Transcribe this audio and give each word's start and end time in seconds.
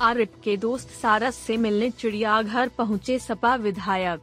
आरिफ 0.00 0.34
के 0.44 0.56
दोस्त 0.56 0.90
सारस 0.90 1.36
से 1.36 1.56
मिलने 1.56 1.88
चिड़ियाघर 1.90 2.68
पहुँचे 2.68 3.18
सपा 3.18 3.54
विधायक। 3.54 4.20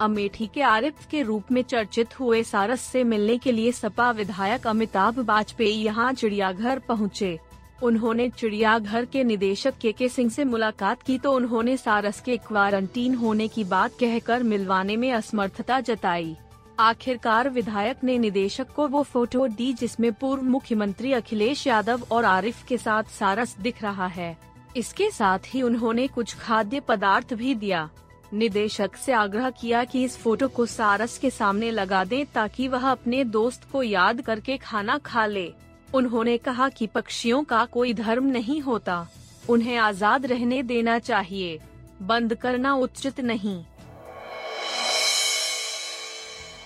अमेठी 0.00 0.46
के 0.46 0.62
आरिफ 0.62 1.06
के 1.10 1.22
रूप 1.22 1.50
में 1.52 1.60
चर्चित 1.62 2.18
हुए 2.20 2.42
सारस 2.42 2.80
से 2.82 3.02
मिलने 3.04 3.36
के 3.38 3.52
लिए 3.52 3.72
सपा 3.72 4.10
विधायक 4.10 4.66
अमिताभ 4.66 5.18
वाजपेयी 5.20 5.82
यहाँ 5.82 6.12
चिड़ियाघर 6.12 6.78
पहुँचे। 6.78 7.38
उन्होंने 7.82 8.28
चिड़ियाघर 8.30 9.04
के 9.04 9.24
निदेशक 9.24 9.74
के 9.80 9.92
के 9.92 10.08
सिंह 10.08 10.30
से 10.30 10.44
मुलाकात 10.44 11.02
की 11.02 11.18
तो 11.18 11.32
उन्होंने 11.32 11.76
सारस 11.76 12.20
के 12.20 12.36
क्वारंटीन 12.36 13.14
होने 13.14 13.48
की 13.48 13.64
बात 13.64 13.98
कहकर 14.00 14.42
मिलवाने 14.42 14.96
में 14.96 15.10
असमर्थता 15.12 15.80
जताई। 15.80 16.36
आखिरकार 16.78 17.48
विधायक 17.48 18.04
ने 18.04 18.18
निदेशक 18.18 18.72
को 18.76 18.88
वो 18.88 19.02
फ़ोटो 19.02 19.46
दी 19.50 19.72
जिसमें 19.72 20.12
पूर्व 20.12 20.42
मुख्यमंत्री 20.44 21.12
अखिलेश 21.12 21.66
यादव 21.66 22.06
और 22.10 22.24
आरिफ 22.24 22.64
के 22.64 22.78
साथ 22.78 23.12
सारस 23.18 23.56
दिख 23.60 23.82
रहा 23.82 24.06
है। 24.06 24.36
इसके 24.76 25.10
साथ 25.10 25.38
ही 25.46 25.62
उन्होंने 25.62 26.06
कुछ 26.06 26.34
खाद्य 26.34 26.80
पदार्थ 26.80 27.34
भी 27.34 27.54
दिया। 27.54 27.88
निदेशक 28.32 28.96
से 28.96 29.12
आग्रह 29.12 29.50
किया 29.50 29.84
कि 29.84 30.04
इस 30.04 30.16
फ़ोटो 30.18 30.48
को 30.48 30.66
सारस 30.66 31.18
के 31.18 31.30
सामने 31.30 31.70
लगा 31.70 32.04
दें 32.04 32.24
ताकि 32.26 32.68
वह 32.68 32.88
अपने 32.90 33.24
दोस्त 33.24 33.68
को 33.72 33.82
याद 33.82 34.20
करके 34.20 34.56
खाना 34.56 34.98
खा 34.98 35.26
ले। 35.26 35.52
उन्होंने 35.94 36.36
कहा 36.38 36.68
कि 36.68 36.86
पक्षियों 36.86 37.42
का 37.44 37.64
कोई 37.64 37.94
धर्म 37.94 38.26
नहीं 38.26 38.60
होता। 38.60 39.06
उन्हें 39.48 39.76
आज़ाद 39.76 40.26
रहने 40.26 40.62
देना 40.62 40.98
चाहिए। 40.98 41.58
बंद 42.02 42.34
करना 42.34 42.74
उचित 42.74 43.20
नहीं। 43.20 43.64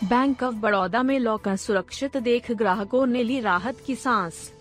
बैंक 0.05 0.43
ऑफ़ 0.43 0.55
बड़ौदा 0.55 1.03
में 1.03 1.19
लॉकर 1.19 1.57
सुरक्षित 1.57 2.17
देख 2.17 2.51
ग्राहकों 2.53 3.07
ने 3.07 3.23
ली 3.23 3.41
राहत 3.41 3.81
की 3.87 3.95
सांस। 3.95 4.53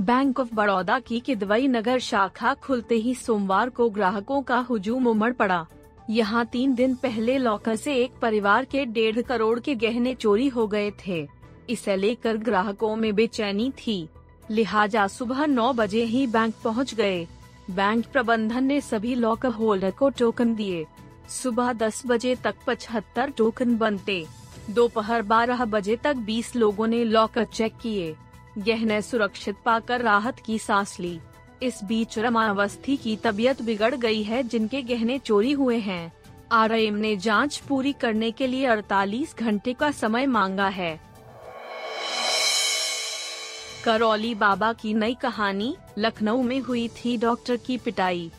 बैंक 0.00 0.40
ऑफ़ 0.40 0.54
बड़ौदा 0.54 0.98
की 0.98 1.20
किदवई 1.20 1.68
नगर 1.68 1.98
शाखा 1.98 2.54
खुलते 2.54 2.94
ही 2.94 3.14
सोमवार 3.14 3.68
को 3.68 3.88
ग्राहकों 3.90 4.42
का 4.42 4.58
हुजूम 4.58 5.06
उमड़ 5.06 5.32
पड़ा। 5.32 5.66
यहाँ 6.10 6.44
तीन 6.46 6.74
दिन 6.74 6.94
पहले 6.94 7.38
लॉकर 7.38 7.76
से 7.76 7.94
एक 7.94 8.12
परिवार 8.22 8.64
के 8.64 8.84
डेढ़ 8.84 9.20
करोड़ 9.20 9.58
के 9.60 9.74
गहने 9.74 10.14
चोरी 10.14 10.48
हो 10.48 10.66
गए 10.66 10.92
थे। 11.06 11.28
इसे 11.70 11.96
लेकर 11.96 12.36
ग्राहकों 12.36 12.96
में 12.96 13.14
बेचैनी 13.14 13.70
थी। 13.70 14.08
लिहाजा 14.50 15.06
सुबह 15.06 15.46
नौ 15.46 15.72
बजे 15.72 16.04
ही 16.04 16.26
बैंक 16.26 16.54
पहुँच 16.64 16.94
गए। 16.94 17.26
बैंक 17.70 18.06
प्रबंधन 18.06 18.64
ने 18.64 18.80
सभी 18.80 19.14
लॉकर 19.14 19.48
होल्डर 19.48 19.90
को 19.90 20.10
टोकन 20.10 20.54
दिए। 20.54 20.86
सुबह 21.28 21.72
दस 21.72 22.02
बजे 22.06 22.34
तक 22.34 22.54
पचहत्तर 22.66 23.30
टोकन 23.30 23.76
बनते। 23.76 24.26
दोपहर 24.70 25.22
बारह 25.22 25.64
बजे 25.64 25.96
तक 25.96 26.16
बीस 26.16 26.56
लोगों 26.56 26.86
ने 26.86 27.04
लॉकर 27.04 27.44
चेक 27.44 27.72
किए। 27.82 28.14
गहने 28.58 29.02
सुरक्षित 29.02 29.56
पाकर 29.64 30.00
राहत 30.00 30.36
की 30.46 30.58
सांस 30.58 31.00
ली। 31.00 31.20
इस 31.62 31.80
बीच 31.84 32.18
रमावस्थी 32.18 32.96
की 32.96 33.16
तबीयत 33.16 33.62
बिगड़ 33.62 33.94
गई 33.94 34.22
है, 34.22 34.42
जिनके 34.42 34.82
गहने 34.82 35.18
चोरी 35.18 35.52
हुए 35.52 35.78
हैं। 35.78 36.12
आरएम 36.52 36.94
ने 36.94 37.16
जाँच 37.16 37.56
पूरी 37.58 37.92
करने 37.92 38.30
के 38.30 38.46
लिए 38.46 38.66
48 38.66 39.36
घंटे 39.38 39.72
का 39.72 39.90
समय 39.90 40.26
मांगा 40.26 40.68
है। 40.68 41.00
करौली 43.84 44.34
बाबा 44.34 44.72
की 44.72 44.94
नई 44.94 45.14
कहानी, 45.14 45.76
लखनऊ 45.98 46.42
में 46.42 46.60
हुई 46.60 46.88
थी 46.88 47.16
डॉक्टर 47.16 47.56
की 47.56 47.76
पिटाई। 47.76 48.30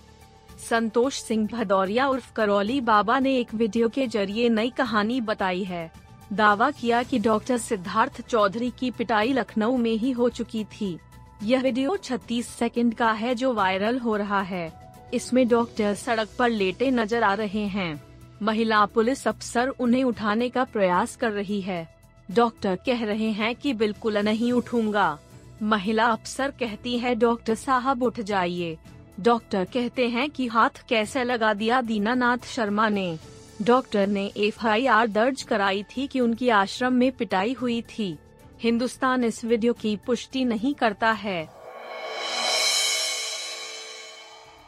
संतोष 0.69 1.21
सिंह 1.21 1.47
भदौरिया 1.47 2.07
उर्फ़ 2.07 2.33
करौली 2.33 2.81
बाबा 2.81 3.19
ने 3.19 3.37
एक 3.37 3.53
वीडियो 3.53 3.89
के 3.89 4.07
ज़रिए 4.07 4.49
नई 4.49 4.69
कहानी 4.69 5.21
बताई 5.21 5.63
है। 5.63 6.06
दावा 6.33 6.71
किया 6.71 7.03
कि 7.03 7.19
डॉक्टर 7.19 7.57
सिद्धार्थ 7.57 8.21
चौधरी 8.21 8.71
की 8.79 8.91
पिटाई 8.91 9.33
लखनऊ 9.33 9.77
में 9.77 9.91
ही 9.91 10.11
हो 10.11 10.29
चुकी 10.29 10.63
थी। 10.63 10.97
यह 11.43 11.61
वीडियो 11.61 11.95
36 11.97 12.47
सेकंड 12.47 12.93
का 12.93 13.11
है 13.11 13.35
जो 13.35 13.53
वायरल 13.53 13.99
हो 13.99 14.15
रहा 14.15 14.41
है। 14.41 14.71
इसमें 15.13 15.47
डॉक्टर 15.47 15.93
सड़क 15.93 16.29
पर 16.39 16.49
लेटे 16.49 16.91
नज़र 16.91 17.23
आ 17.23 17.33
रहे 17.33 17.65
हैं। 17.67 18.03
महिला 18.41 18.85
पुलिस 18.85 19.27
अफसर 19.27 19.67
उन्हें 19.67 20.03
उठाने 20.03 20.49
का 20.49 20.63
प्रयास 20.63 21.15
कर 21.15 21.31
रही 21.31 21.61
है। 21.61 21.87
डॉक्टर 22.31 22.75
कह 22.75 23.05
रहे 23.05 23.31
हैं 23.31 23.55
कि 23.55 23.73
बिल्कुल 23.73 24.17
नहीं 24.17 24.51
उठूँगा। 24.51 25.17
महिला 25.63 26.05
अफसर 26.05 26.51
कहती 26.51 26.97
है, 26.99 27.15
डॉक्टर 27.15 27.55
साहब, 27.55 28.03
उठ 28.03 28.19
जाइए। 28.19 28.77
डॉक्टर 29.19 29.63
कहते 29.63 30.07
हैं 30.07 30.29
कि 30.29 30.47
हाथ 30.47 30.69
कैसे 30.89 31.23
लगा 31.23 31.53
दिया 31.53 31.81
दीनानाथ 31.81 32.37
शर्मा 32.45 32.89
ने। 32.89 33.19
डॉक्टर 33.61 34.07
ने 34.07 34.31
एफआईआर 34.37 35.07
दर्ज 35.07 35.41
कराई 35.41 35.83
थी 35.83 36.07
कि 36.07 36.19
उनकी 36.19 36.49
आश्रम 36.49 36.93
में 36.93 37.11
पिटाई 37.11 37.53
हुई 37.53 37.81
थी। 37.81 38.17
हिंदुस्तान 38.61 39.23
इस 39.23 39.45
वीडियो 39.45 39.73
की 39.73 39.95
पुष्टि 39.95 40.43
नहीं 40.45 40.73
करता 40.73 41.11
है। 41.11 41.49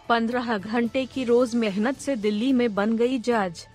पंद्रह 0.10 0.58
घंटे 0.58 1.06
की 1.06 1.24
रोज 1.24 1.56
मेहनत 1.56 1.98
से 1.98 2.16
दिल्ली 2.16 2.54
में 2.54 2.74
बन 2.76 2.98
गई 2.98 3.20
जज। 3.20 3.66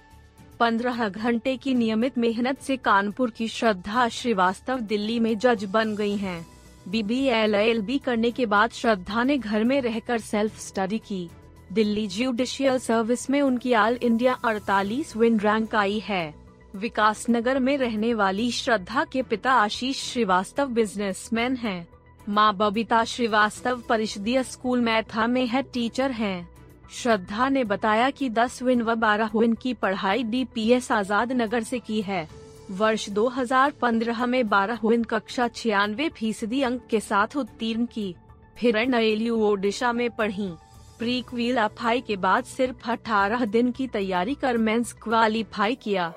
पंद्रह 0.60 1.08
घंटे 1.08 1.56
की 1.56 1.74
नियमित 1.74 2.18
मेहनत 2.18 2.60
से 2.60 2.76
कानपुर 2.76 3.30
की 3.30 3.48
श्रद्धा 3.48 4.08
श्रीवास्तव 4.08 4.80
दिल्ली 4.80 5.20
में 5.20 5.38
जज 5.38 5.64
बन 5.64 5.94
गई 5.96 6.16
हैं। 6.16 6.46
बीबीएल 6.88 7.98
करने 7.98 8.30
के 8.30 8.46
बाद 8.46 8.70
श्रद्धा 8.70 9.22
ने 9.24 9.38
घर 9.38 9.64
में 9.64 9.80
रहकर 9.80 10.18
सेल्फ 10.18 10.58
स्टडी 10.60 10.98
की। 10.98 11.28
दिल्ली 11.72 12.06
ज्यूडिशियल 12.06 12.78
सर्विस 12.78 13.28
में 13.30 13.40
उनकी 13.42 13.72
ऑल 13.74 13.98
इंडिया 14.02 14.36
48 14.46 15.16
विन 15.16 15.38
रैंक 15.40 15.74
आई 15.74 15.98
है 15.98 16.34
विकास 16.76 17.24
नगर 17.30 17.58
में 17.58 17.76
रहने 17.78 18.12
वाली 18.14 18.50
श्रद्धा 18.50 19.04
के 19.04 19.22
पिता 19.22 19.52
आशीष 19.52 20.02
श्रीवास्तव 20.02 20.68
बिजनेसमैन 20.68 21.56
हैं। 21.56 21.86
माँ 22.28 22.54
बबीता 22.56 23.02
श्रीवास्तव 23.04 23.82
परिषदीय 23.88 24.42
स्कूल 24.42 24.80
मैथा 24.80 25.26
में 25.26 25.46
है 25.46 25.62
टीचर 25.62 26.10
हैं। 26.10 26.48
श्रद्धा 26.92 27.48
ने 27.48 27.64
बताया 27.64 28.10
कि 28.10 28.28
10 28.30 28.60
विन 28.62 28.82
व 28.82 28.94
12 28.94 29.34
विन 29.36 29.54
की 29.54 29.72
पढ़ाई 29.74 30.22
डीपीएस 30.22 30.90
आज़ाद 30.92 31.32
नगर 31.32 31.62
से 31.62 31.78
की 31.78 32.00
है 32.02 32.26
वर्ष 32.70 33.08
2015 33.10 34.26
में 34.26 34.42
12 34.42 34.84
विन 34.84 35.04
कक्षा 35.04 35.48
छियानवे 35.48 36.08
फ़ीसदी 36.08 36.62
अंक 36.62 36.86
के 36.90 37.00
साथ 37.00 37.36
उत्तीर्ण 37.36 37.86
की 37.86 38.14
फिर 38.58 38.76
एन 38.76 39.30
ओडिशा 39.30 39.92
में 39.92 40.10
पढ़ी 40.10 40.50
प्री 40.98 41.20
क्वालीफाई 41.22 42.00
के 42.00 42.16
बाद 42.16 42.44
सिर्फ़ 42.44 42.90
18 42.90 43.44
दिन 43.44 43.70
की 43.72 43.86
तैयारी 43.86 44.34
कर 44.34 44.56
मेंस 44.56 44.92
क्वालीफाई 44.92 45.74
किया। 45.74 46.12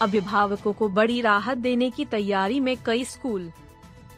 अभिभावकों 0.00 0.72
को 0.72 0.88
बड़ी 0.88 1.20
राहत 1.20 1.58
देने 1.58 1.90
की 1.90 2.04
तैयारी 2.04 2.60
में 2.60 2.76
कई 2.86 3.04
स्कूल। 3.04 3.50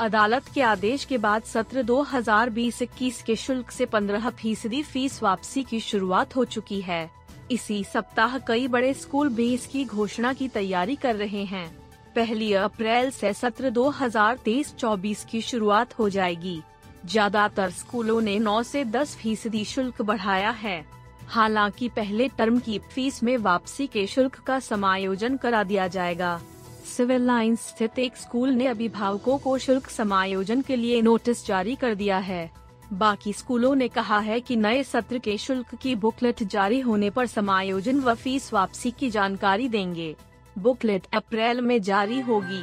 अदालत 0.01 0.43
के 0.55 0.63
आदेश 0.63 1.05
के 1.05 1.19
बाद 1.19 1.43
सत्र 1.43 1.83
2020-21 1.83 3.23
के 3.23 3.37
शुल्क 3.37 3.71
से 3.71 3.87
15 3.87 4.31
फ़ीसदी 4.31 4.83
फ़ीस 4.83 5.23
वापसी 5.23 5.63
की 5.63 5.81
शुरुआत 5.81 6.37
हो 6.37 6.45
चुकी 6.45 6.81
है। 6.81 7.11
इसी 7.51 7.85
सप्ताह 7.85 8.39
कई 8.39 8.69
बड़े 8.69 8.95
स्कूल 8.95 9.29
भी 9.29 9.55
इसकी 9.55 9.85
घोषणा 9.85 10.33
की 10.33 10.49
तैयारी 10.49 10.97
कर 10.97 11.17
रहे 11.17 11.45
हैं। 11.45 11.67
पहली 12.17 12.53
अप्रैल 12.53 13.11
से 13.11 13.33
सत्र 13.33 13.71
2023-24 13.71 15.25
की 15.25 15.41
शुरुआत 15.41 15.99
हो 15.99 16.09
जाएगी। 16.09 16.63
ज़्यादातर 17.07 17.71
स्कूलों 17.71 18.21
ने 18.21 18.39
9 18.39 18.63
से 18.63 18.85
10 18.85 19.15
फ़ीसदी 19.17 19.65
शुल्क 19.65 20.03
बढ़ाया 20.03 20.51
है। 20.51 20.85
हालाँकि 21.29 21.89
पहले 21.89 22.29
टर्म 22.29 22.59
की 22.59 22.79
फ़ीस 22.79 23.23
में 23.23 23.37
वापसी 23.37 23.87
के 23.87 24.07
शुल्क 24.07 24.39
का 24.39 24.59
समायोजन 24.61 25.37
करा 25.37 25.63
दिया 25.65 25.87
जाएगा। 25.89 26.41
सिविल 26.87 27.23
लाइन 27.23 27.57
स्थित 27.57 27.99
एक 27.99 28.17
स्कूल 28.17 28.51
ने 28.51 28.67
अभिभावकों 28.67 29.39
को 29.39 29.59
शुल्क 29.59 29.89
समायोजन 29.91 30.61
के 30.61 30.77
लिए 30.77 31.03
नोटिस 31.03 31.47
जारी 31.47 31.75
कर 31.75 31.95
दिया 31.95 32.19
है। 32.19 32.51
बाकी 32.93 33.33
स्कूलों 33.33 33.75
ने 33.75 33.89
कहा 33.89 34.19
है 34.19 34.41
कि 34.41 34.57
नए 34.57 34.83
सत्र 34.83 35.19
के 35.19 35.37
शुल्क 35.39 35.75
की 35.75 35.95
बुकलेट 35.95 36.43
जारी 36.43 36.81
होने 36.81 37.11
पर 37.11 37.27
समायोजन 37.27 38.01
व 38.01 38.15
फ़ीस 38.15 38.53
वापसी 38.53 38.91
की 38.91 39.11
जानकारी 39.11 39.69
देंगे। 39.69 40.15
बुकलेट 40.59 41.07
अप्रैल 41.15 41.61
में 41.61 41.81
जारी 41.83 42.21
होगी। 42.21 42.63